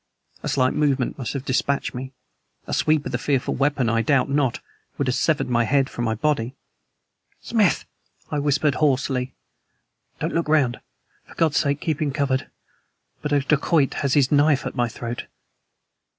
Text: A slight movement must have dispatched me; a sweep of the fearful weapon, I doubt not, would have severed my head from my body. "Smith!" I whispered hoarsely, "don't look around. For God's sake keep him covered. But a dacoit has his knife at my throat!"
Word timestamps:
A 0.41 0.49
slight 0.49 0.73
movement 0.73 1.19
must 1.19 1.33
have 1.33 1.45
dispatched 1.45 1.93
me; 1.93 2.11
a 2.65 2.73
sweep 2.73 3.05
of 3.05 3.11
the 3.11 3.19
fearful 3.19 3.53
weapon, 3.53 3.87
I 3.87 4.01
doubt 4.01 4.31
not, 4.31 4.59
would 4.97 5.05
have 5.05 5.13
severed 5.13 5.47
my 5.47 5.63
head 5.63 5.91
from 5.91 6.05
my 6.05 6.15
body. 6.15 6.55
"Smith!" 7.39 7.85
I 8.31 8.39
whispered 8.39 8.73
hoarsely, 8.73 9.35
"don't 10.19 10.33
look 10.33 10.49
around. 10.49 10.79
For 11.25 11.35
God's 11.35 11.57
sake 11.57 11.81
keep 11.81 12.01
him 12.01 12.11
covered. 12.11 12.49
But 13.21 13.31
a 13.31 13.41
dacoit 13.41 13.93
has 14.01 14.15
his 14.15 14.31
knife 14.31 14.65
at 14.65 14.73
my 14.73 14.87
throat!" 14.87 15.27